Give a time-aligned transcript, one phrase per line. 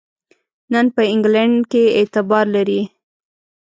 [0.71, 2.81] نن په انګلینډ کې اعتبار لري.